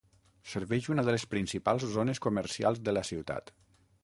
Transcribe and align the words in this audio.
Serveix 0.53 0.87
una 0.93 1.03
de 1.09 1.15
les 1.15 1.25
principals 1.33 1.87
zones 1.97 2.23
comercials 2.27 2.85
de 2.89 2.97
la 3.01 3.05
ciutat. 3.13 3.55